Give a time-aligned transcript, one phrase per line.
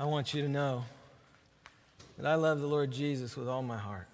[0.00, 0.84] I want you to know
[2.18, 4.06] that I love the Lord Jesus with all my heart.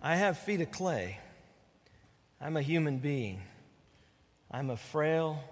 [0.00, 1.18] I have feet of clay.
[2.40, 3.42] I'm a human being.
[4.50, 5.44] I'm a frail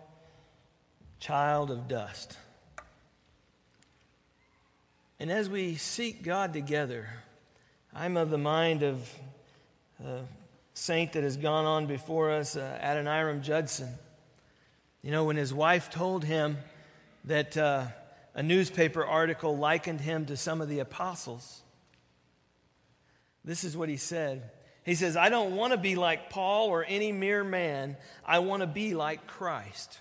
[1.18, 2.38] child of dust.
[5.20, 7.10] And as we seek God together,
[7.94, 9.06] I'm of the mind of
[10.02, 10.20] a
[10.72, 13.90] saint that has gone on before us, uh, Adoniram Judson.
[15.02, 16.56] You know, when his wife told him
[17.24, 17.86] that uh,
[18.34, 21.62] a newspaper article likened him to some of the apostles,
[23.44, 24.50] this is what he said.
[24.84, 27.96] He says, I don't want to be like Paul or any mere man.
[28.24, 29.98] I want to be like Christ.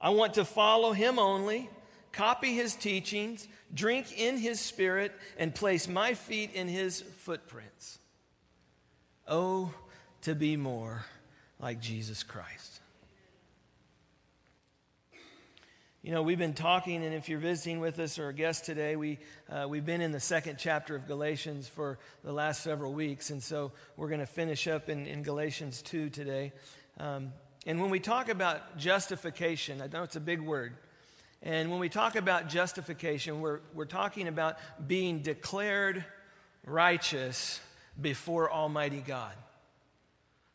[0.00, 1.70] I want to follow him only,
[2.12, 7.98] copy his teachings, drink in his spirit, and place my feet in his footprints.
[9.26, 9.72] Oh,
[10.22, 11.04] to be more
[11.58, 12.73] like Jesus Christ.
[16.04, 18.94] You know, we've been talking, and if you're visiting with us or a guest today,
[18.94, 23.30] we, uh, we've been in the second chapter of Galatians for the last several weeks,
[23.30, 26.52] and so we're going to finish up in, in Galatians 2 today.
[27.00, 27.32] Um,
[27.66, 30.74] and when we talk about justification, I know it's a big word,
[31.40, 36.04] and when we talk about justification, we're, we're talking about being declared
[36.66, 37.60] righteous
[37.98, 39.32] before Almighty God.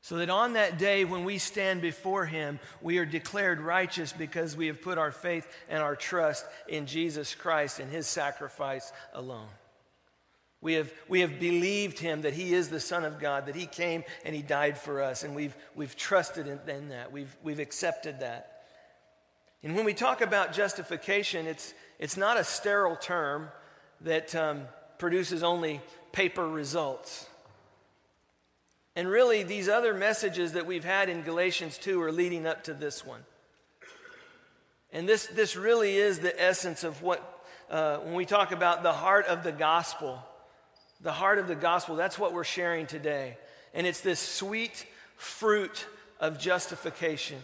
[0.02, 4.56] So that on that day when we stand before Him, we are declared righteous because
[4.56, 9.50] we have put our faith and our trust in Jesus Christ and His sacrifice alone.
[10.62, 13.66] We have, we have believed Him that He is the Son of God, that He
[13.66, 17.12] came and He died for us, and we've, we've trusted in, in that.
[17.12, 18.64] We've, we've accepted that.
[19.64, 23.50] And when we talk about justification, it's, it's not a sterile term
[24.02, 24.62] that um,
[24.98, 25.82] produces only
[26.14, 27.28] paper results.
[29.00, 32.74] And really, these other messages that we've had in Galatians 2 are leading up to
[32.74, 33.22] this one.
[34.92, 38.92] And this, this really is the essence of what, uh, when we talk about the
[38.92, 40.22] heart of the gospel,
[41.00, 43.38] the heart of the gospel, that's what we're sharing today.
[43.74, 44.86] And it's this sweet
[45.16, 45.88] fruit
[46.20, 47.40] of justification,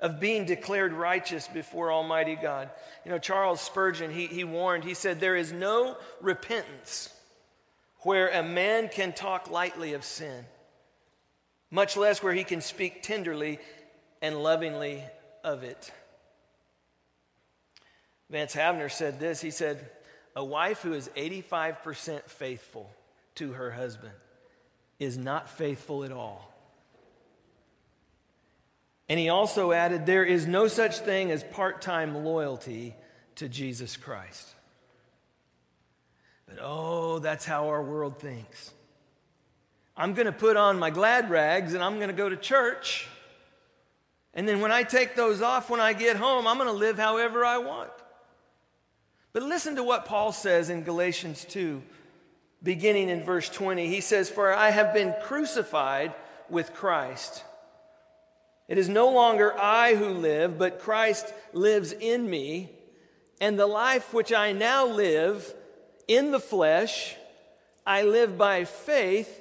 [0.00, 2.70] of being declared righteous before Almighty God.
[3.04, 7.12] You know, Charles Spurgeon, he, he warned, he said, There is no repentance
[8.02, 10.44] where a man can talk lightly of sin
[11.70, 13.58] much less where he can speak tenderly
[14.20, 15.04] and lovingly
[15.44, 15.92] of it.
[18.28, 19.90] Vance Havner said this He said,
[20.36, 22.90] A wife who is 85% faithful
[23.36, 24.12] to her husband
[24.98, 26.46] is not faithful at all.
[29.08, 32.94] And he also added, There is no such thing as part time loyalty
[33.36, 34.46] to Jesus Christ.
[36.46, 38.72] But oh, that's how our world thinks.
[40.00, 43.06] I'm going to put on my glad rags and I'm going to go to church.
[44.32, 46.98] And then when I take those off when I get home, I'm going to live
[46.98, 47.90] however I want.
[49.34, 51.82] But listen to what Paul says in Galatians 2,
[52.62, 53.88] beginning in verse 20.
[53.88, 56.14] He says, For I have been crucified
[56.48, 57.44] with Christ.
[58.68, 62.70] It is no longer I who live, but Christ lives in me.
[63.38, 65.52] And the life which I now live
[66.08, 67.16] in the flesh,
[67.86, 69.39] I live by faith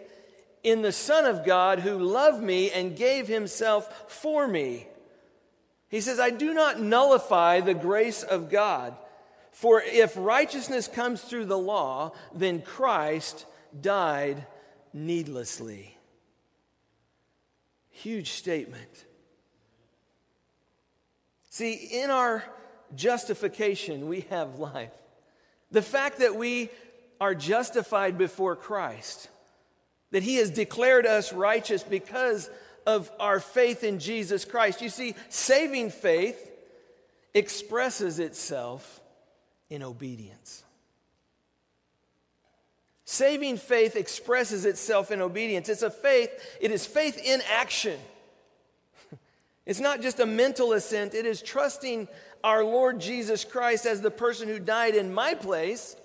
[0.69, 4.87] in the Son of God who loved me and gave himself for me.
[5.89, 8.95] He says, I do not nullify the grace of God.
[9.51, 13.45] For if righteousness comes through the law, then Christ
[13.79, 14.45] died
[14.93, 15.97] needlessly.
[17.89, 19.05] Huge statement.
[21.49, 22.43] See, in our
[22.95, 24.93] justification, we have life.
[25.71, 26.69] The fact that we
[27.19, 29.29] are justified before Christ
[30.11, 32.49] that he has declared us righteous because
[32.85, 34.81] of our faith in Jesus Christ.
[34.81, 36.49] You see, saving faith
[37.33, 39.01] expresses itself
[39.69, 40.63] in obedience.
[43.05, 45.69] Saving faith expresses itself in obedience.
[45.69, 46.31] It's a faith,
[46.61, 47.99] it is faith in action.
[49.65, 52.07] It's not just a mental assent, it is trusting
[52.43, 55.95] our Lord Jesus Christ as the person who died in my place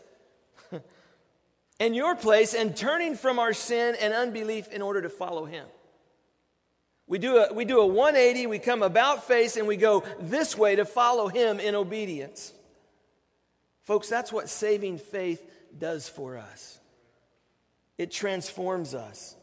[1.78, 5.66] in your place and turning from our sin and unbelief in order to follow him.
[7.06, 10.56] We do, a, we do a 180, we come about face, and we go this
[10.56, 12.52] way to follow him in obedience.
[13.82, 15.44] Folks, that's what saving faith
[15.78, 16.78] does for us.
[17.98, 19.36] It transforms us.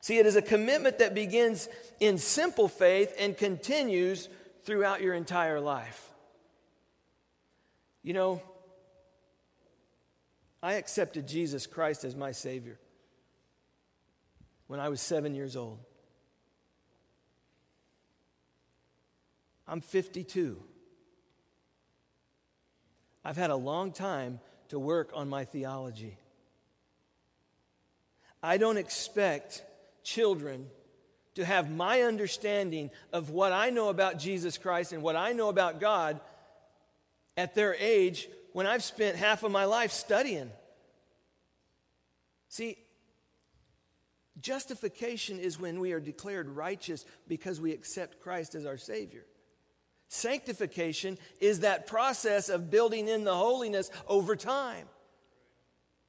[0.00, 1.68] See, it is a commitment that begins
[2.00, 4.28] in simple faith and continues
[4.64, 6.10] throughout your entire life.
[8.02, 8.42] You know,
[10.62, 12.78] I accepted Jesus Christ as my Savior
[14.68, 15.78] when I was seven years old.
[19.66, 20.62] I'm 52.
[23.24, 26.16] I've had a long time to work on my theology.
[28.42, 29.64] I don't expect
[30.02, 30.66] children
[31.34, 35.48] to have my understanding of what I know about Jesus Christ and what I know
[35.48, 36.20] about God
[37.36, 40.50] at their age when I've spent half of my life studying.
[42.48, 42.76] See,
[44.40, 49.24] justification is when we are declared righteous because we accept Christ as our Savior.
[50.08, 54.86] Sanctification is that process of building in the holiness over time.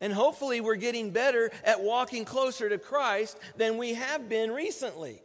[0.02, 5.22] And hopefully, we're getting better at walking closer to Christ than we have been recently.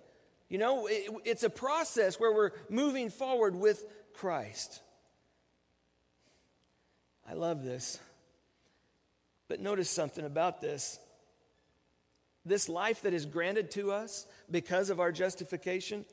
[0.49, 3.85] You know, it, it's a process where we're moving forward with
[4.15, 4.81] Christ.
[7.29, 7.99] I love this.
[9.49, 10.99] But notice something about this.
[12.45, 16.07] This life that is granted to us because of our justification,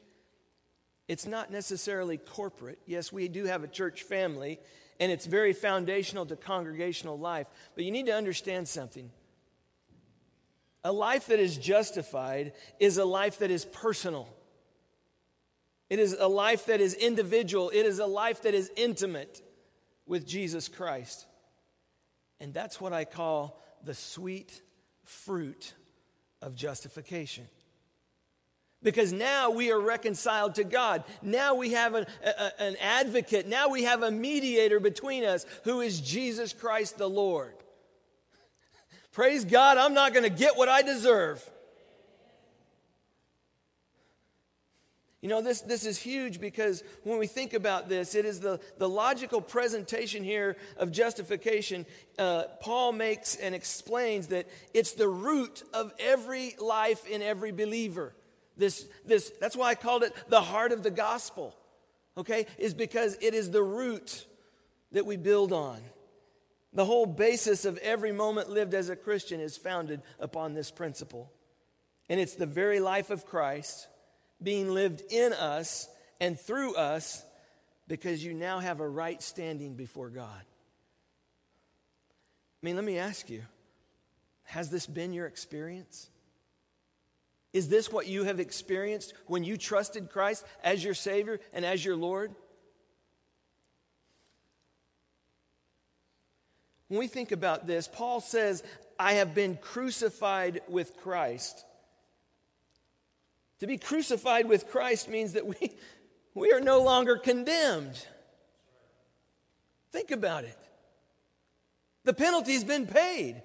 [1.08, 2.80] it's not necessarily corporate.
[2.86, 4.60] Yes, we do have a church family,
[5.00, 7.48] and it's very foundational to congregational life.
[7.76, 9.10] But you need to understand something.
[10.84, 14.28] A life that is justified is a life that is personal.
[15.90, 17.70] It is a life that is individual.
[17.70, 19.42] It is a life that is intimate
[20.06, 21.26] with Jesus Christ.
[22.40, 24.62] And that's what I call the sweet
[25.04, 25.74] fruit
[26.42, 27.48] of justification.
[28.84, 31.04] Because now we are reconciled to God.
[31.24, 33.48] Now we have an, a, an advocate.
[33.48, 37.56] Now we have a mediator between us who is Jesus Christ the Lord.
[39.12, 41.44] Praise God, I'm not going to get what I deserve.
[45.26, 48.60] You know, this, this is huge because when we think about this, it is the,
[48.78, 51.88] the logical presentation here of justification.
[52.20, 58.14] Uh, Paul makes and explains that it's the root of every life in every believer.
[58.56, 61.56] This, this, that's why I called it the heart of the gospel,
[62.16, 62.46] okay?
[62.60, 64.28] Is because it is the root
[64.92, 65.82] that we build on.
[66.72, 71.32] The whole basis of every moment lived as a Christian is founded upon this principle.
[72.10, 73.88] And it's the very life of Christ
[74.42, 75.88] being lived in us
[76.20, 77.24] and through us
[77.88, 80.42] because you now have a right standing before God.
[82.62, 83.44] I mean, let me ask you
[84.44, 86.08] has this been your experience?
[87.52, 91.84] Is this what you have experienced when you trusted Christ as your Savior and as
[91.84, 92.36] your Lord?
[96.88, 98.64] When we think about this, Paul says,
[99.00, 101.66] I have been crucified with Christ.
[103.60, 105.72] To be crucified with Christ means that we,
[106.34, 108.06] we are no longer condemned.
[109.92, 110.58] Think about it.
[112.04, 113.42] The penalty's been paid.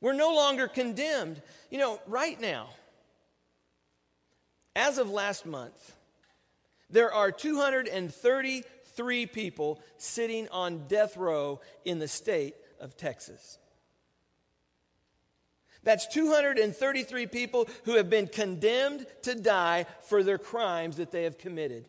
[0.00, 1.42] We're no longer condemned.
[1.70, 2.68] You know, right now,
[4.76, 5.96] as of last month,
[6.90, 13.58] there are 233 people sitting on death row in the state of Texas.
[15.86, 21.38] That's 233 people who have been condemned to die for their crimes that they have
[21.38, 21.86] committed.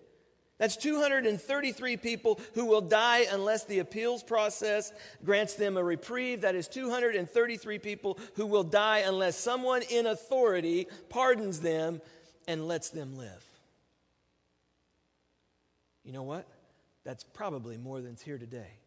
[0.59, 4.94] That's 233 people who will die unless the appeals process
[5.25, 6.41] grants them a reprieve.
[6.41, 11.99] That is 233 people who will die unless someone in authority pardons them
[12.47, 13.44] and lets them live.
[16.03, 16.47] You know what?
[17.03, 18.77] That's probably more than's here today.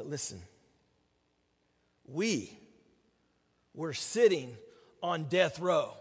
[0.00, 0.40] But listen,
[2.06, 2.58] we
[3.74, 4.56] were sitting
[5.02, 5.92] on death row.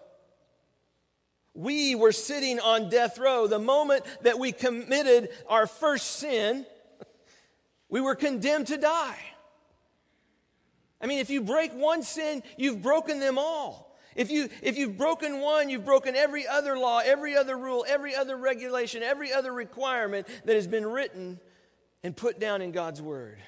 [1.54, 3.48] We were sitting on death row.
[3.48, 6.66] The moment that we committed our first sin,
[7.90, 9.20] we were condemned to die.
[11.02, 14.00] I mean, if you break one sin, you've broken them all.
[14.16, 18.16] If, you, if you've broken one, you've broken every other law, every other rule, every
[18.16, 21.42] other regulation, every other requirement that has been written
[22.02, 23.40] and put down in God's Word.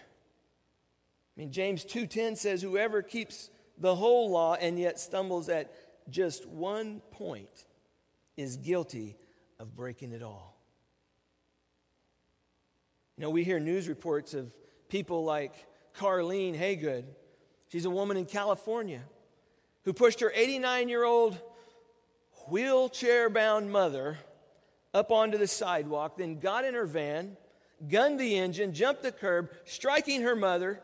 [1.36, 5.74] I mean, James 2:10 says, "Whoever keeps the whole law and yet stumbles at
[6.10, 7.66] just one point
[8.38, 9.18] is guilty
[9.60, 10.58] of breaking it all."
[13.18, 14.54] You know, we hear news reports of
[14.90, 15.54] people like
[15.94, 17.06] Carlene Haygood.
[17.68, 19.04] She's a woman in California
[19.84, 21.40] who pushed her 89 year old
[22.50, 24.18] wheelchair bound mother
[24.94, 27.38] up onto the sidewalk, then got in her van,
[27.88, 30.82] gunned the engine, jumped the curb, striking her mother,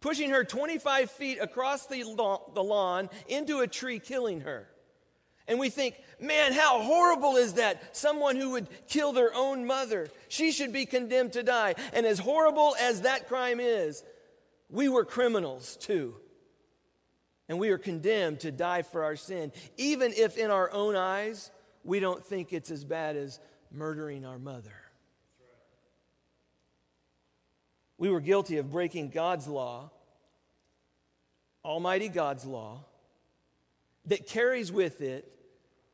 [0.00, 2.04] pushing her 25 feet across the
[2.56, 4.68] lawn into a tree, killing her.
[5.46, 7.96] And we think, man, how horrible is that?
[7.96, 10.08] Someone who would kill their own mother.
[10.28, 11.74] She should be condemned to die.
[11.94, 14.04] And as horrible as that crime is,
[14.68, 16.16] we were criminals too.
[17.48, 21.50] And we are condemned to die for our sin, even if in our own eyes
[21.82, 23.40] we don't think it's as bad as
[23.72, 24.74] murdering our mother.
[27.98, 29.90] We were guilty of breaking God's law,
[31.64, 32.84] Almighty God's law,
[34.06, 35.30] that carries with it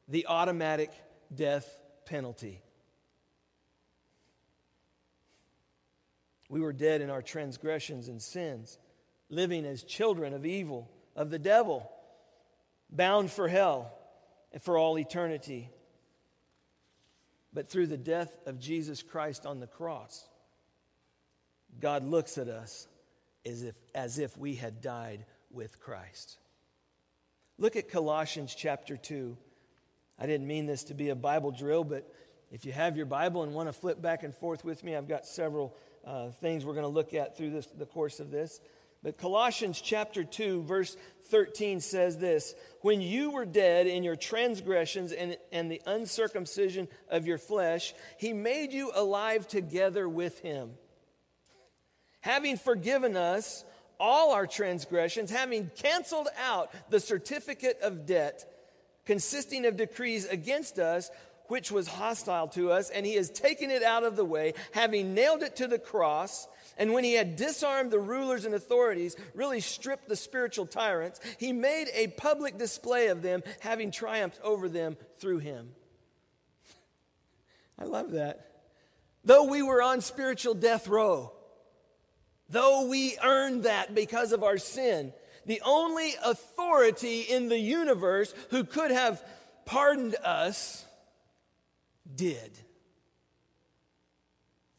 [0.07, 0.91] the automatic
[1.35, 1.67] death
[2.05, 2.61] penalty.
[6.51, 8.79] We were dead in our transgressions and sins,
[9.31, 11.91] living as children of evil, of the devil,
[12.91, 13.93] bound for hell
[14.53, 15.71] and for all eternity.
[17.53, 20.29] But through the death of Jesus Christ on the cross,
[21.81, 22.89] God looks at us
[23.45, 26.39] as if, as if we had died with Christ.
[27.59, 29.37] Look at Colossians chapter 2.
[30.19, 32.11] I didn't mean this to be a Bible drill, but
[32.51, 35.09] if you have your Bible and want to flip back and forth with me, I've
[35.09, 38.61] got several uh, things we're going to look at through this, the course of this.
[39.03, 40.97] But Colossians chapter 2, verse
[41.29, 47.27] 13 says this When you were dead in your transgressions and, and the uncircumcision of
[47.27, 50.71] your flesh, he made you alive together with him.
[52.25, 53.67] Having forgiven us
[54.01, 58.51] all our transgressions, having canceled out the certificate of debt
[59.05, 61.11] consisting of decrees against us,
[61.49, 65.13] which was hostile to us, and he has taken it out of the way, having
[65.13, 66.49] nailed it to the cross.
[66.79, 71.53] And when he had disarmed the rulers and authorities, really stripped the spiritual tyrants, he
[71.53, 75.73] made a public display of them, having triumphed over them through him.
[77.79, 78.51] I love that.
[79.27, 81.33] Though we were on spiritual death row,
[82.49, 85.13] though we earned that because of our sin,
[85.47, 89.23] the only authority in the universe who could have
[89.65, 90.85] pardoned us
[92.15, 92.53] did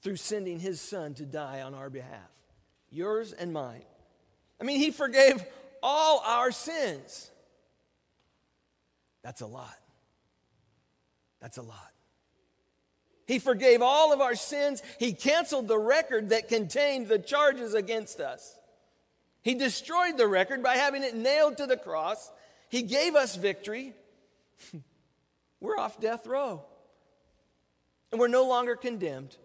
[0.02, 2.30] through sending his son to die on our behalf,
[2.90, 3.84] yours and mine.
[4.62, 5.44] I mean, he forgave
[5.82, 7.30] all our sins.
[9.24, 9.76] That's a lot.
[11.42, 11.95] That's a lot.
[13.26, 14.84] He forgave all of our sins.
[15.00, 18.58] He canceled the record that contained the charges against us.
[19.42, 22.32] He destroyed the record by having it nailed to the cross.
[22.70, 23.94] He gave us victory.
[25.60, 26.64] We're off death row.
[28.12, 29.36] And we're no longer condemned.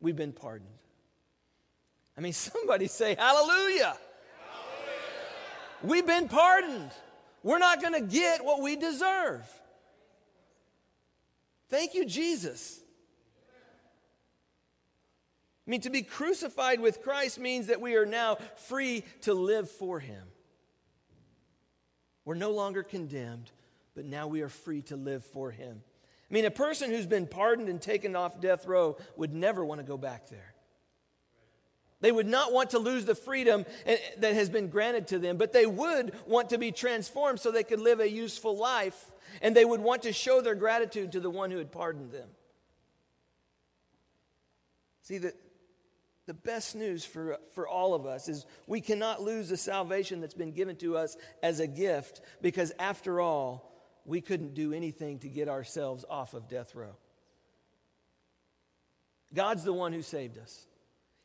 [0.00, 0.70] We've been pardoned.
[2.16, 3.96] I mean, somebody say, Hallelujah.
[3.96, 3.96] Hallelujah.
[5.82, 6.90] We've been pardoned.
[7.42, 9.42] We're not going to get what we deserve.
[11.70, 12.80] Thank you, Jesus.
[15.66, 19.70] I mean, to be crucified with Christ means that we are now free to live
[19.70, 20.22] for Him.
[22.24, 23.50] We're no longer condemned,
[23.94, 25.82] but now we are free to live for Him.
[26.28, 29.80] I mean, a person who's been pardoned and taken off death row would never want
[29.80, 30.49] to go back there.
[32.00, 35.36] They would not want to lose the freedom eh, that has been granted to them,
[35.36, 39.10] but they would want to be transformed so they could live a useful life,
[39.42, 42.28] and they would want to show their gratitude to the one who had pardoned them.
[45.02, 45.34] See, the,
[46.26, 50.34] the best news for, for all of us is we cannot lose the salvation that's
[50.34, 53.70] been given to us as a gift because, after all,
[54.06, 56.96] we couldn't do anything to get ourselves off of death row.
[59.34, 60.66] God's the one who saved us.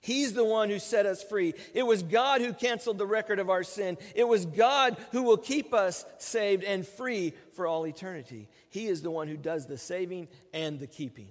[0.05, 1.55] He's the one who set us free.
[1.73, 3.97] It was God who canceled the record of our sin.
[4.13, 8.47] It was God who will keep us saved and free for all eternity.
[8.69, 11.29] He is the one who does the saving and the keeping.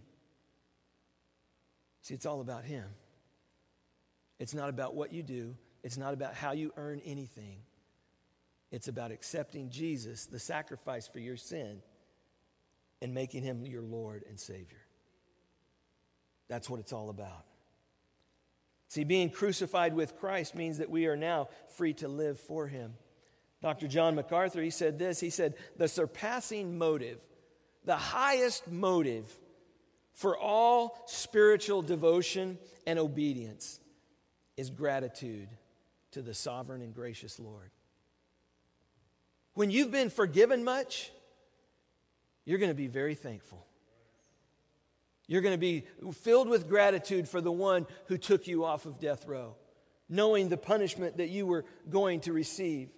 [2.02, 2.86] See, it's all about Him.
[4.40, 5.54] It's not about what you do,
[5.84, 7.58] it's not about how you earn anything.
[8.72, 11.80] It's about accepting Jesus, the sacrifice for your sin,
[13.00, 14.82] and making him your Lord and Savior.
[16.48, 17.44] That's what it's all about.
[18.94, 22.94] See, being crucified with Christ means that we are now free to live for him.
[23.60, 23.88] Dr.
[23.88, 27.18] John MacArthur, he said this he said, The surpassing motive,
[27.84, 29.36] the highest motive
[30.12, 33.80] for all spiritual devotion and obedience
[34.56, 35.48] is gratitude
[36.12, 37.72] to the sovereign and gracious Lord.
[39.54, 41.10] When you've been forgiven much,
[42.44, 43.66] you're going to be very thankful.
[45.26, 49.00] You're going to be filled with gratitude for the one who took you off of
[49.00, 49.56] death row,
[50.08, 52.90] knowing the punishment that you were going to receive.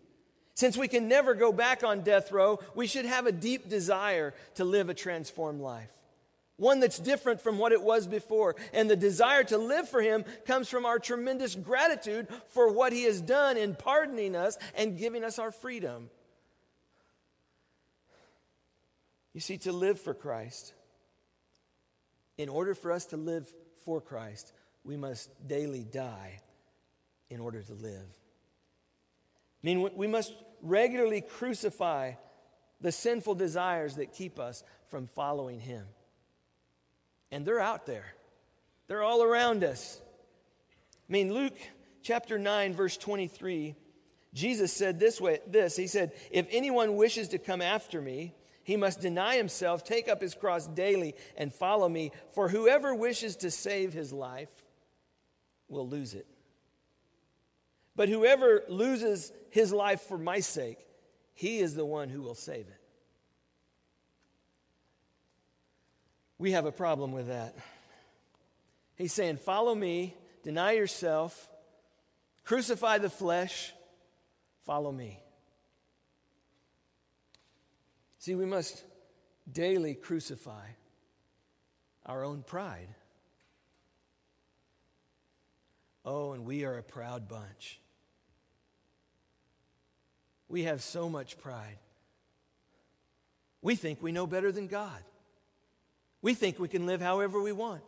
[0.55, 4.35] Since we can never go back on death row, we should have a deep desire
[4.55, 5.91] to live a transformed life
[6.57, 8.57] one that's different from what it was before.
[8.73, 13.05] And the desire to live for Him comes from our tremendous gratitude for what He
[13.05, 16.11] has done in pardoning us and giving us our freedom.
[19.35, 20.73] You see, to live for Christ,
[22.39, 23.53] in order for us to live
[23.85, 24.53] for Christ,
[24.85, 26.41] we must daily die
[27.31, 28.07] in order to live.
[29.63, 32.13] I mean, we must regularly crucify
[32.81, 35.85] the sinful desires that keep us from following Him.
[37.31, 38.07] And they're out there,
[38.87, 40.01] they're all around us.
[41.09, 41.57] I mean, Luke
[42.03, 43.75] chapter 9, verse 23,
[44.35, 48.35] Jesus said this way this He said, If anyone wishes to come after me,
[48.67, 52.11] he must deny himself, take up his cross daily, and follow me.
[52.33, 54.51] For whoever wishes to save his life
[55.69, 56.27] will lose it.
[57.95, 60.85] But whoever loses his life for my sake,
[61.33, 62.81] he is the one who will save it.
[66.37, 67.55] We have a problem with that.
[68.97, 71.49] He's saying, Follow me, deny yourself,
[72.43, 73.73] crucify the flesh,
[74.65, 75.21] follow me.
[78.27, 78.83] See, we must
[79.53, 80.67] daily crucify
[82.05, 82.89] our own pride.
[86.05, 87.79] Oh, and we are a proud bunch.
[90.49, 91.79] We have so much pride.
[93.63, 95.05] We think we know better than God.
[96.21, 97.85] We think we can live however we want.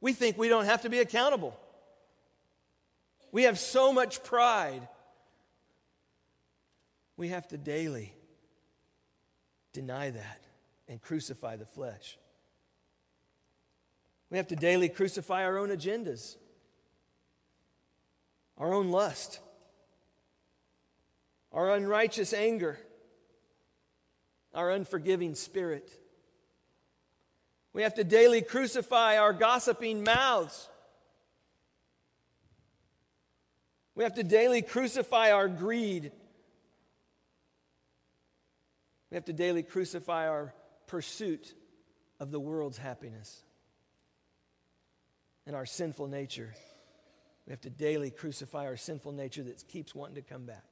[0.00, 1.58] We think we don't have to be accountable.
[3.32, 4.86] We have so much pride.
[7.16, 8.14] We have to daily
[9.74, 10.40] deny that
[10.88, 12.16] and crucify the flesh.
[14.30, 16.36] We have to daily crucify our own agendas,
[18.56, 19.40] our own lust,
[21.52, 22.78] our unrighteous anger,
[24.54, 25.90] our unforgiving spirit.
[27.72, 30.68] We have to daily crucify our gossiping mouths.
[33.96, 36.12] We have to daily crucify our greed.
[39.14, 40.52] We have to daily crucify our
[40.88, 41.54] pursuit
[42.18, 43.44] of the world's happiness
[45.46, 46.52] and our sinful nature.
[47.46, 50.64] We have to daily crucify our sinful nature that keeps wanting to come back.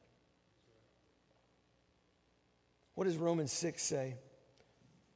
[2.97, 4.17] What does Romans 6 say?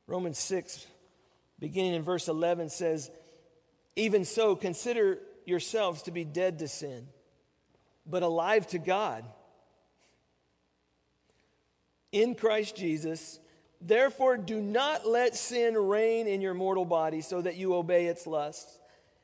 [0.06, 0.86] Romans 6,
[1.58, 3.10] beginning in verse 11, says,
[3.96, 7.08] Even so, consider yourselves to be dead to sin,
[8.06, 9.24] but alive to God
[12.12, 13.40] in Christ Jesus.
[13.80, 18.26] Therefore, do not let sin reign in your mortal body so that you obey its
[18.26, 18.78] lusts.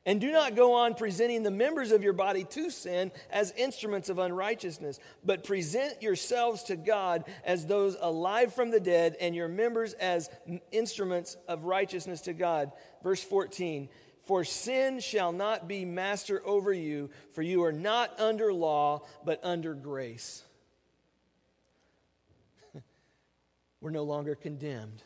[0.04, 4.08] And do not go on presenting the members of your body to sin as instruments
[4.08, 9.46] of unrighteousness, but present yourselves to God as those alive from the dead, and your
[9.46, 10.28] members as
[10.72, 12.72] instruments of righteousness to God.
[13.04, 13.88] Verse 14
[14.24, 19.38] For sin shall not be master over you, for you are not under law, but
[19.44, 20.42] under grace.
[23.82, 25.02] We're no longer condemned,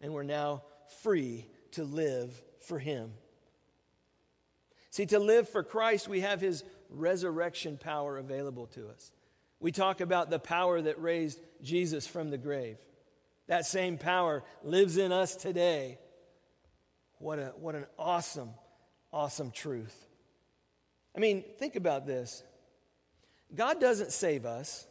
[0.00, 0.64] and we're now
[1.02, 3.12] free to live for Him.
[4.96, 9.12] See, to live for Christ, we have his resurrection power available to us.
[9.60, 12.78] We talk about the power that raised Jesus from the grave.
[13.46, 15.98] That same power lives in us today.
[17.18, 18.50] What, a, what an awesome,
[19.12, 19.94] awesome truth.
[21.14, 22.42] I mean, think about this
[23.54, 24.86] God doesn't save us,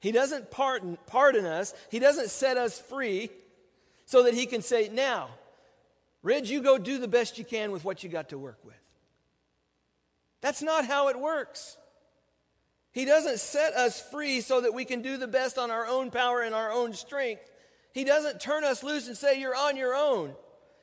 [0.00, 3.30] He doesn't pardon, pardon us, He doesn't set us free
[4.04, 5.28] so that He can say, Now,
[6.22, 8.74] Ridge, you go do the best you can with what you got to work with.
[10.40, 11.76] That's not how it works.
[12.92, 16.10] He doesn't set us free so that we can do the best on our own
[16.10, 17.42] power and our own strength.
[17.92, 20.34] He doesn't turn us loose and say, You're on your own.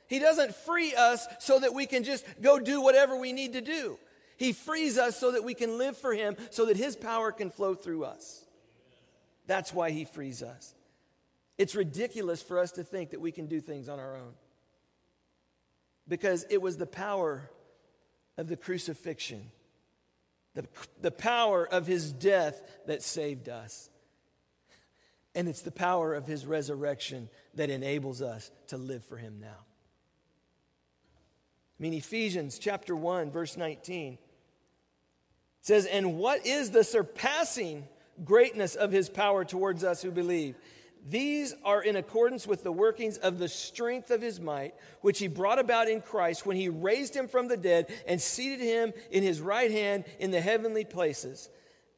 [0.07, 3.61] He doesn't free us so that we can just go do whatever we need to
[3.61, 3.97] do.
[4.37, 7.49] He frees us so that we can live for Him, so that His power can
[7.49, 8.44] flow through us.
[9.47, 10.73] That's why He frees us.
[11.57, 14.33] It's ridiculous for us to think that we can do things on our own.
[16.07, 17.49] Because it was the power
[18.37, 19.49] of the crucifixion,
[20.53, 20.65] the,
[21.01, 23.89] the power of his death that saved us.
[25.33, 29.65] And it's the power of his resurrection that enables us to live for him now.
[31.77, 34.17] I mean, Ephesians chapter 1, verse 19
[35.61, 37.85] says, And what is the surpassing
[38.23, 40.55] greatness of his power towards us who believe?
[41.07, 45.27] These are in accordance with the workings of the strength of his might, which he
[45.27, 49.21] brought about in Christ when he raised him from the dead and seated him in
[49.21, 51.49] his right hand in the heavenly places.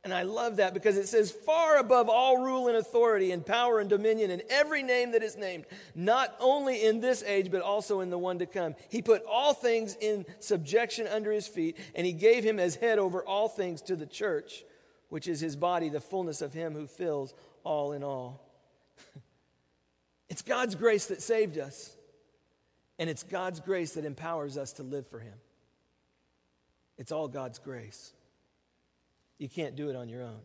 [0.04, 3.80] And I love that because it says, far above all rule and authority and power
[3.80, 8.02] and dominion and every name that is named, not only in this age, but also
[8.02, 8.76] in the one to come.
[8.90, 13.00] He put all things in subjection under his feet, and he gave him as head
[13.00, 14.64] over all things to the church,
[15.10, 18.48] which is his body, the fullness of him who fills all in all.
[20.30, 21.96] it's God's grace that saved us,
[23.00, 25.36] and it's God's grace that empowers us to live for Him.
[26.98, 28.14] It's all God's grace.
[29.38, 30.40] You can't do it on your own.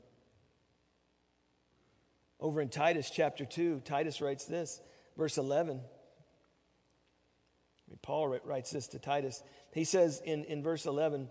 [2.39, 4.81] Over in Titus chapter 2, Titus writes this,
[5.17, 5.77] verse 11.
[5.77, 5.85] Let
[7.89, 9.43] me Paul writes this to Titus.
[9.73, 11.29] He says in, in verse 11,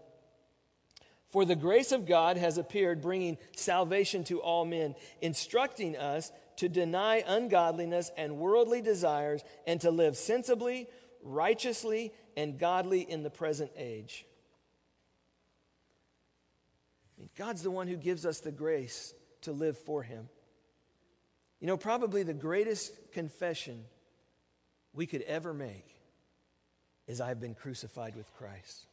[1.31, 6.67] For the grace of God has appeared, bringing salvation to all men, instructing us to
[6.67, 10.87] deny ungodliness and worldly desires and to live sensibly,
[11.23, 14.25] righteously, and godly in the present age.
[17.37, 20.27] God's the one who gives us the grace to live for Him.
[21.61, 23.85] You know, probably the greatest confession
[24.93, 25.95] we could ever make
[27.07, 28.85] is I've been crucified with Christ.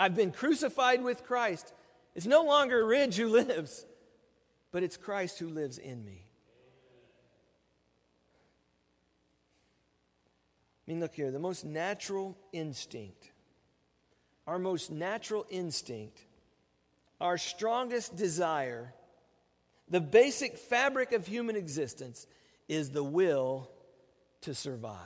[0.00, 1.74] I've been crucified with Christ.
[2.14, 3.84] It's no longer Ridge who lives,
[4.72, 6.24] but it's Christ who lives in me.
[10.88, 13.30] I mean, look here the most natural instinct,
[14.46, 16.18] our most natural instinct,
[17.20, 18.94] our strongest desire,
[19.90, 22.26] the basic fabric of human existence
[22.68, 23.70] is the will
[24.40, 24.96] to survive.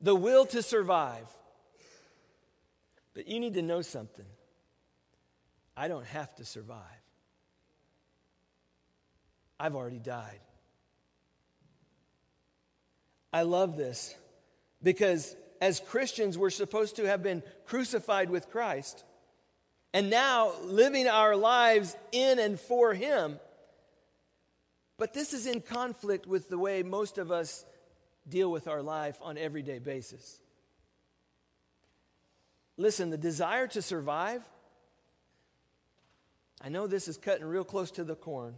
[0.00, 1.28] The will to survive.
[3.14, 4.26] But you need to know something.
[5.76, 6.78] I don't have to survive.
[9.58, 10.40] I've already died.
[13.32, 14.14] I love this
[14.82, 19.04] because as Christians, we're supposed to have been crucified with Christ
[19.94, 23.38] and now living our lives in and for Him.
[24.98, 27.64] But this is in conflict with the way most of us
[28.28, 30.40] deal with our life on everyday basis.
[32.76, 34.42] Listen, the desire to survive,
[36.60, 38.54] I know this is cutting real close to the corn,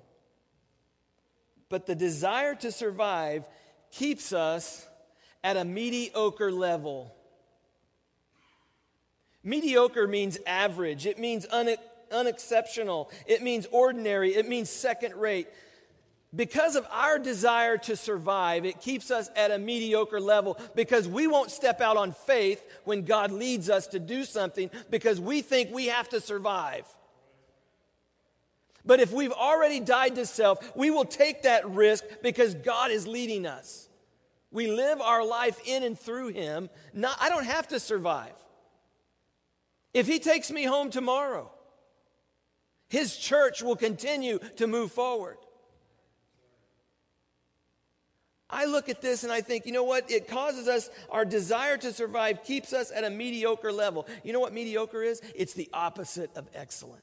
[1.68, 3.44] but the desire to survive
[3.90, 4.87] keeps us
[5.42, 7.14] at a mediocre level.
[9.42, 11.77] Mediocre means average, it means un-
[12.11, 15.48] unexceptional, it means ordinary, it means second rate.
[16.35, 21.27] Because of our desire to survive, it keeps us at a mediocre level because we
[21.27, 25.70] won't step out on faith when God leads us to do something because we think
[25.73, 26.87] we have to survive.
[28.85, 33.07] But if we've already died to self, we will take that risk because God is
[33.07, 33.88] leading us.
[34.51, 36.68] We live our life in and through Him.
[36.92, 38.35] Not, I don't have to survive.
[39.92, 41.51] If He takes me home tomorrow,
[42.88, 45.38] His church will continue to move forward.
[48.50, 50.11] I look at this and I think, you know what?
[50.11, 54.07] It causes us, our desire to survive keeps us at a mediocre level.
[54.22, 55.20] You know what mediocre is?
[55.35, 57.02] It's the opposite of excellent.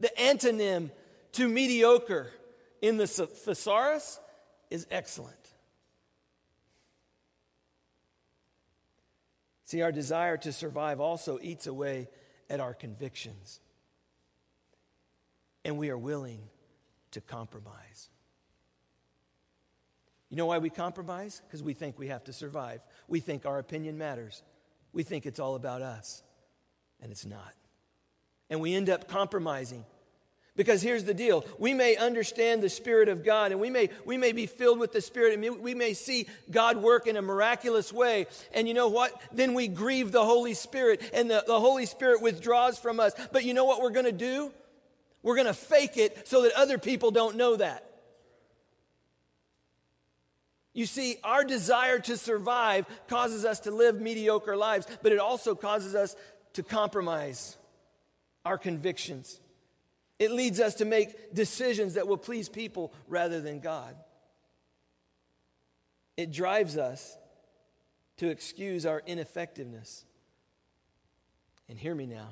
[0.00, 0.90] The antonym
[1.32, 2.30] to mediocre
[2.80, 4.20] in the thesaurus
[4.70, 5.36] is excellent.
[9.64, 12.08] See, our desire to survive also eats away
[12.48, 13.60] at our convictions.
[15.64, 16.40] And we are willing
[17.12, 18.10] to compromise.
[20.34, 21.40] You know why we compromise?
[21.46, 22.80] Because we think we have to survive.
[23.06, 24.42] We think our opinion matters.
[24.92, 26.24] We think it's all about us.
[27.00, 27.54] And it's not.
[28.50, 29.84] And we end up compromising.
[30.56, 34.16] Because here's the deal we may understand the Spirit of God and we may, we
[34.16, 37.92] may be filled with the Spirit and we may see God work in a miraculous
[37.92, 38.26] way.
[38.52, 39.12] And you know what?
[39.30, 43.12] Then we grieve the Holy Spirit and the, the Holy Spirit withdraws from us.
[43.30, 44.50] But you know what we're going to do?
[45.22, 47.88] We're going to fake it so that other people don't know that.
[50.74, 55.54] You see, our desire to survive causes us to live mediocre lives, but it also
[55.54, 56.16] causes us
[56.54, 57.56] to compromise
[58.44, 59.40] our convictions.
[60.18, 63.94] It leads us to make decisions that will please people rather than God.
[66.16, 67.16] It drives us
[68.18, 70.04] to excuse our ineffectiveness.
[71.68, 72.28] And hear me now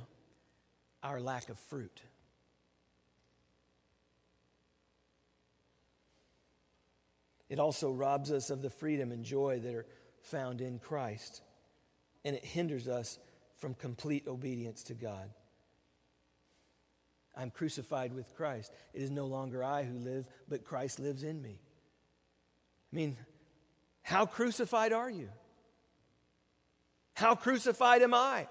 [1.02, 2.00] our lack of fruit.
[7.52, 9.84] It also robs us of the freedom and joy that are
[10.22, 11.42] found in Christ,
[12.24, 13.18] and it hinders us
[13.58, 15.28] from complete obedience to God.
[17.36, 18.72] I'm crucified with Christ.
[18.94, 21.60] It is no longer I who live, but Christ lives in me.
[22.90, 23.18] I mean,
[24.00, 25.28] how crucified are you?
[27.12, 28.48] How crucified am I?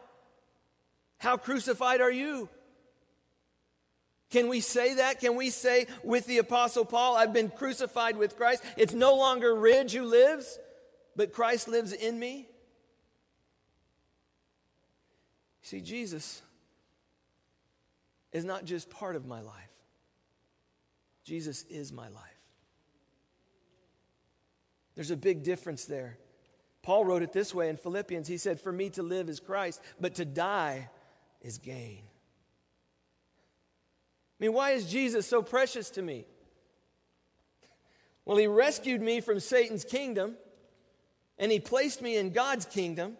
[1.18, 2.50] How crucified are you?
[4.32, 5.20] Can we say that?
[5.20, 8.64] Can we say with the Apostle Paul, I've been crucified with Christ?
[8.78, 10.58] It's no longer Ridge who lives,
[11.18, 12.48] but Christ lives in me?
[15.62, 16.42] See, Jesus
[18.32, 19.70] is not just part of my life,
[21.26, 22.24] Jesus is my life.
[24.96, 26.18] There's a big difference there.
[26.84, 28.28] Paul wrote it this way in Philippians.
[28.28, 30.90] He said, For me to live is Christ, but to die
[31.42, 32.02] is gain.
[34.42, 36.26] I mean, why is Jesus so precious to me?
[38.26, 40.36] Well, he rescued me from Satan's kingdom.
[41.38, 43.18] and He placed me in God's kingdom.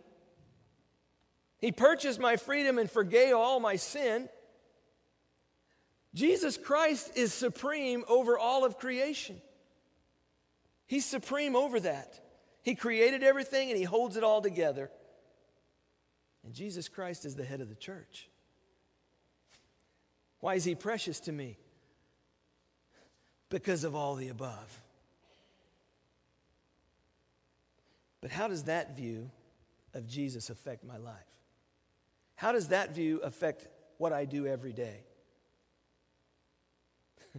[1.60, 4.30] He purchased my freedom and forgave all my sin.
[6.16, 9.40] Jesus Christ is supreme over all of creation.
[10.88, 12.20] He's supreme over that.
[12.64, 14.90] He created everything and He holds it all together.
[16.44, 18.28] And Jesus Christ is the head of the church.
[20.42, 21.58] Why is He precious to me?
[23.50, 24.82] Because of all the above.
[28.22, 29.32] But how does that view
[29.94, 31.16] of Jesus affect my life?
[32.36, 35.04] How does that view affect what I do every day?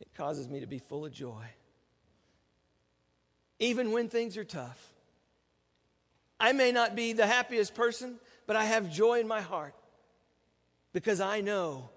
[0.00, 1.44] it causes me to be full of joy.
[3.58, 4.92] Even when things are tough.
[6.38, 9.74] I may not be the happiest person, but I have joy in my heart
[10.96, 11.90] because I know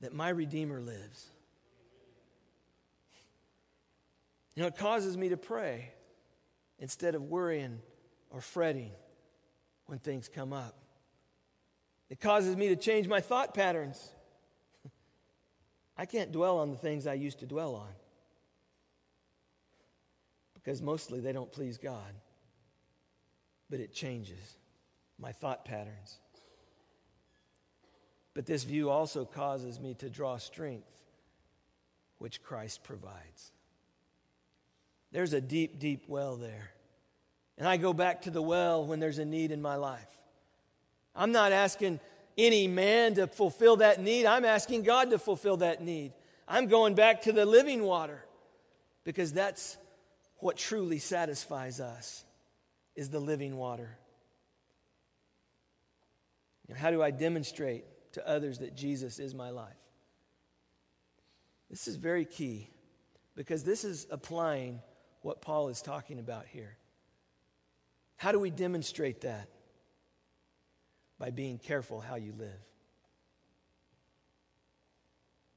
[0.00, 1.26] that my Redeemer lives.
[4.54, 5.90] You know, it causes me to pray
[6.78, 7.80] instead of worrying
[8.30, 8.92] or fretting
[9.86, 10.76] when things come up.
[12.10, 14.12] It causes me to change my thought patterns.
[15.98, 17.90] I can't dwell on the things I used to dwell on
[20.54, 22.14] because mostly they don't please God.
[23.68, 24.58] But it changes
[25.18, 26.20] my thought patterns.
[28.34, 30.88] But this view also causes me to draw strength,
[32.18, 33.52] which Christ provides.
[35.10, 36.70] There's a deep, deep well there.
[37.58, 40.08] And I go back to the well when there's a need in my life.
[41.14, 42.00] I'm not asking
[42.38, 44.24] any man to fulfill that need.
[44.24, 46.12] I'm asking God to fulfill that need.
[46.48, 48.24] I'm going back to the living water
[49.04, 49.76] because that's
[50.38, 52.24] what truly satisfies us
[52.96, 53.96] is the living water.
[56.74, 59.72] How do I demonstrate to others that Jesus is my life?
[61.70, 62.68] This is very key
[63.34, 64.80] because this is applying
[65.22, 66.76] what Paul is talking about here.
[68.16, 69.48] How do we demonstrate that?
[71.22, 72.48] by being careful how you live.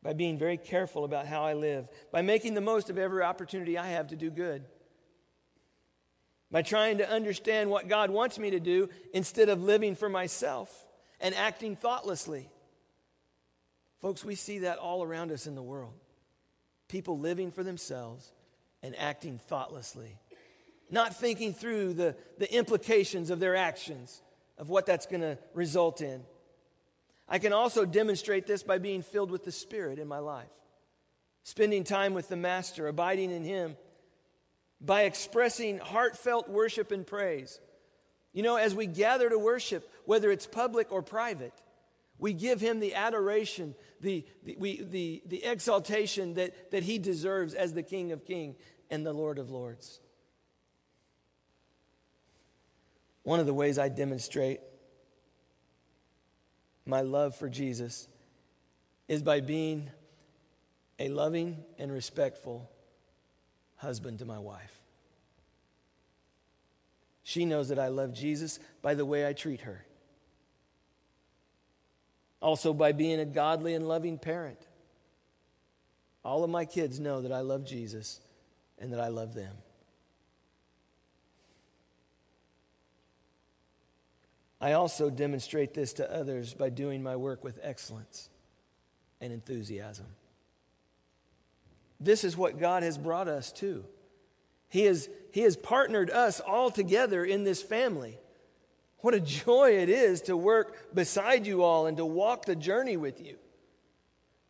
[0.04, 3.76] By being very careful about how I live, by making the most of every opportunity
[3.76, 4.64] I have to do good,
[6.52, 10.85] by trying to understand what God wants me to do instead of living for myself
[11.20, 12.50] and acting thoughtlessly.
[14.02, 15.94] Folks, we see that all around us in the world.
[16.88, 18.32] People living for themselves
[18.84, 20.20] and acting thoughtlessly,
[20.92, 24.22] not thinking through the, the implications of their actions
[24.58, 26.24] of what that's going to result in.
[27.28, 30.52] I can also demonstrate this by being filled with the Spirit in my life,
[31.44, 33.76] spending time with the Master, abiding in Him,
[34.80, 37.60] by expressing heartfelt worship and praise.
[38.36, 41.54] You know, as we gather to worship, whether it's public or private,
[42.20, 47.54] we give him the adoration, the, the, we, the, the exaltation that, that he deserves
[47.54, 48.58] as the King of Kings
[48.92, 50.02] and the Lord of Lords.
[53.24, 54.60] One of the ways I demonstrate
[56.86, 58.06] my love for Jesus
[59.08, 59.90] is by being
[61.00, 62.70] a loving and respectful
[63.78, 64.85] husband to my wife.
[67.28, 69.84] She knows that I love Jesus by the way I treat her.
[72.40, 74.60] Also, by being a godly and loving parent.
[76.24, 78.20] All of my kids know that I love Jesus
[78.78, 79.56] and that I love them.
[84.62, 88.30] I also demonstrate this to others by doing my work with excellence
[89.20, 90.06] and enthusiasm.
[92.00, 93.84] This is what God has brought us to.
[94.76, 98.20] He has, he has partnered us all together in this family.
[98.98, 102.98] What a joy it is to work beside you all and to walk the journey
[102.98, 103.38] with you.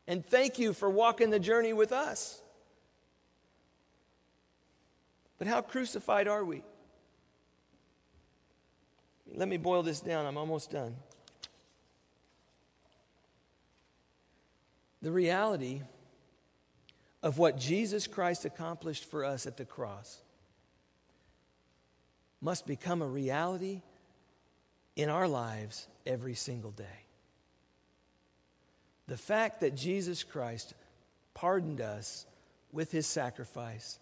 [0.07, 2.41] And thank you for walking the journey with us.
[5.38, 6.63] But how crucified are we?
[9.31, 10.25] Let me boil this down.
[10.25, 10.95] I'm almost done.
[15.03, 15.83] The reality
[17.25, 20.21] of what Jesus Christ accomplished for us at the cross
[22.39, 23.81] must become a reality
[24.95, 26.85] in our lives every single day.
[29.07, 30.75] The fact that Jesus Christ
[31.33, 32.27] pardoned us
[32.71, 33.97] with his sacrifice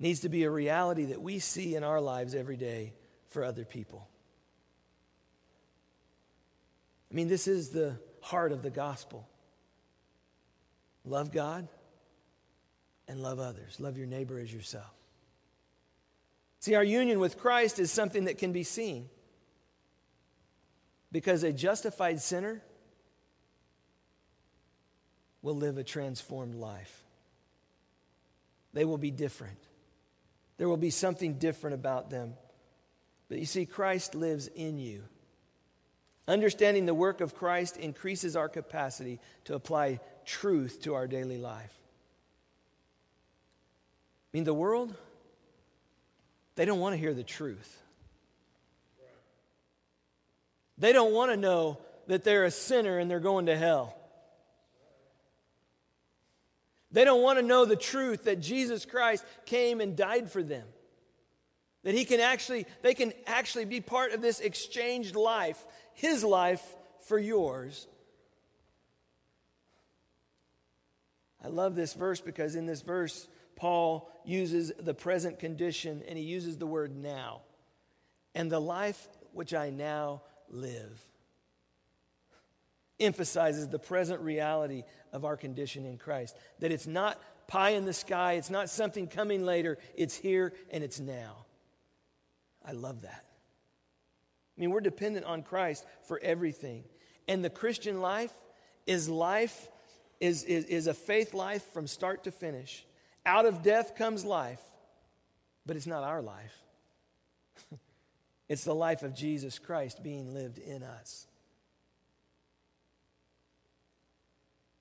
[0.00, 2.94] needs to be a reality that we see in our lives every day
[3.28, 4.08] for other people.
[7.12, 9.28] I mean, this is the heart of the gospel.
[11.04, 11.68] Love God
[13.08, 13.80] and love others.
[13.80, 14.92] Love your neighbor as yourself.
[16.60, 19.08] See, our union with Christ is something that can be seen
[21.10, 22.62] because a justified sinner
[25.40, 27.02] will live a transformed life.
[28.72, 29.58] They will be different.
[30.58, 32.34] There will be something different about them.
[33.28, 35.04] But you see, Christ lives in you.
[36.26, 41.77] Understanding the work of Christ increases our capacity to apply truth to our daily life.
[44.32, 44.94] I mean, the world,
[46.54, 47.82] they don't want to hear the truth.
[50.76, 53.96] They don't want to know that they're a sinner and they're going to hell.
[56.90, 60.66] They don't want to know the truth that Jesus Christ came and died for them.
[61.84, 65.62] That he can actually, they can actually be part of this exchanged life,
[65.94, 66.62] his life
[67.06, 67.86] for yours.
[71.44, 73.28] I love this verse because in this verse,
[73.58, 77.40] Paul uses the present condition and he uses the word now.
[78.32, 81.04] And the life which I now live
[83.00, 86.36] emphasizes the present reality of our condition in Christ.
[86.60, 90.84] That it's not pie in the sky, it's not something coming later, it's here and
[90.84, 91.44] it's now.
[92.64, 93.24] I love that.
[94.56, 96.84] I mean, we're dependent on Christ for everything.
[97.26, 98.32] And the Christian life
[98.86, 99.68] is life,
[100.20, 102.84] is, is, is a faith life from start to finish.
[103.26, 104.60] Out of death comes life,
[105.66, 106.56] but it's not our life.
[108.48, 111.26] it's the life of Jesus Christ being lived in us.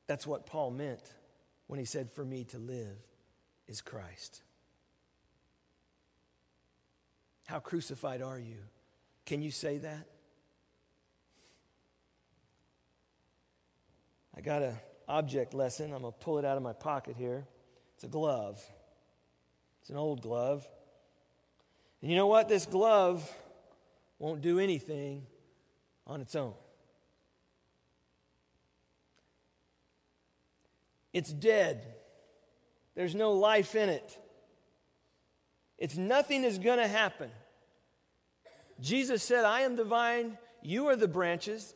[0.08, 1.04] That's what Paul meant
[1.67, 2.97] when he said, For me to live
[3.67, 4.41] is Christ.
[7.45, 8.58] How crucified are you?
[9.26, 10.08] Can you say that?
[14.36, 14.76] I got an
[15.08, 15.93] object lesson.
[15.93, 17.45] I'm going to pull it out of my pocket here.
[17.97, 18.63] It's a glove,
[19.81, 20.67] it's an old glove.
[21.99, 22.47] And you know what?
[22.47, 23.27] This glove
[24.19, 25.25] won't do anything
[26.05, 26.53] on its own.
[31.12, 31.95] It's dead.
[32.93, 34.15] There's no life in it.
[35.79, 37.31] It's nothing is going to happen.
[38.79, 41.73] Jesus said, I am the vine, you are the branches.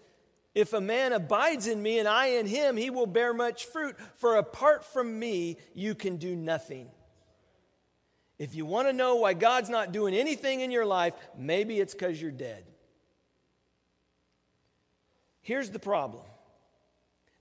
[0.53, 3.95] If a man abides in me and I in him, he will bear much fruit.
[4.17, 6.89] For apart from me, you can do nothing.
[8.37, 11.93] If you want to know why God's not doing anything in your life, maybe it's
[11.93, 12.65] because you're dead.
[15.41, 16.23] Here's the problem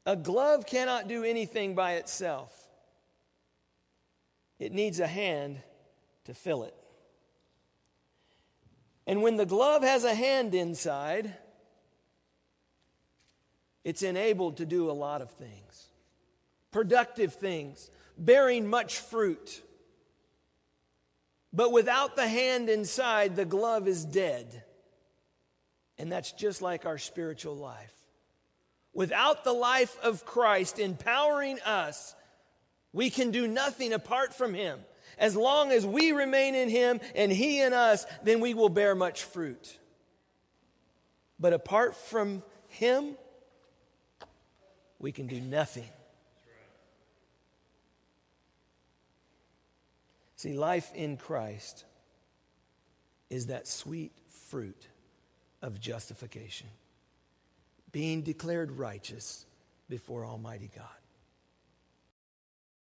[0.07, 2.53] a glove cannot do anything by itself,
[4.59, 5.61] it needs a hand
[6.25, 6.75] to fill it.
[9.07, 11.35] And when the glove has a hand inside,
[13.84, 15.86] it's enabled to do a lot of things
[16.70, 19.62] productive things, bearing much fruit.
[21.52, 24.62] But without the hand inside, the glove is dead.
[25.98, 27.92] And that's just like our spiritual life.
[28.92, 32.14] Without the life of Christ empowering us,
[32.92, 34.80] we can do nothing apart from Him.
[35.18, 38.94] As long as we remain in Him and He in us, then we will bear
[38.94, 39.78] much fruit.
[41.38, 43.16] But apart from Him,
[45.00, 45.88] we can do nothing.
[50.36, 51.84] See, life in Christ
[53.28, 54.12] is that sweet
[54.48, 54.86] fruit
[55.62, 56.68] of justification
[57.92, 59.44] being declared righteous
[59.88, 60.86] before Almighty God.